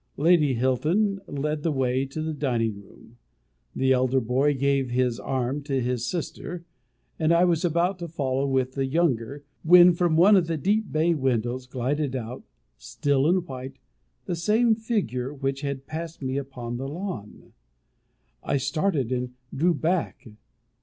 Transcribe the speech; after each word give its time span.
Lady 0.17 0.55
Hilton 0.55 1.21
led 1.27 1.61
the 1.61 1.71
way 1.71 2.05
to 2.07 2.23
the 2.23 2.33
dining 2.33 2.81
room; 2.81 3.17
the 3.75 3.93
elder 3.93 4.19
boy 4.19 4.55
gave 4.55 4.89
his 4.89 5.19
arm 5.19 5.61
to 5.61 5.79
his 5.79 6.07
sister, 6.07 6.65
and 7.19 7.31
I 7.31 7.45
was 7.45 7.63
about 7.63 7.99
to 7.99 8.07
follow 8.07 8.47
with 8.47 8.71
the 8.73 8.87
younger, 8.87 9.43
when 9.61 9.93
from 9.93 10.15
one 10.15 10.35
of 10.35 10.47
the 10.47 10.57
deep 10.57 10.91
bay 10.91 11.13
windows 11.13 11.67
glided 11.67 12.15
out, 12.15 12.41
still 12.79 13.27
in 13.29 13.45
white, 13.45 13.77
the 14.25 14.35
same 14.35 14.73
figure 14.73 15.31
which 15.35 15.61
had 15.61 15.85
passed 15.85 16.19
me 16.23 16.35
upon 16.37 16.77
the 16.77 16.87
lawn. 16.87 17.53
I 18.41 18.57
started, 18.57 19.11
and 19.11 19.35
drew 19.55 19.75
back. 19.75 20.27